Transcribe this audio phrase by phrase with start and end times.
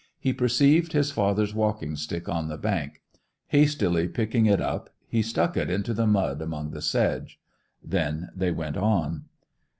[0.17, 3.03] He perceived his father's walking stick on the bank;
[3.49, 7.39] hastily picking it up he stuck it into the mud among the sedge.
[7.83, 9.25] Then they went on.